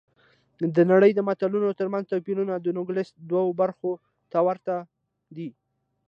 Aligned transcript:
د 0.75 0.77
نړۍ 0.91 1.11
د 1.15 1.19
ملتونو 1.27 1.77
ترمنځ 1.79 2.05
توپیرونه 2.11 2.53
د 2.59 2.67
نوګالس 2.77 3.09
دوو 3.29 3.49
برخو 3.61 3.91
ته 4.31 4.37
ورته 4.47 4.75
دي. 5.35 5.49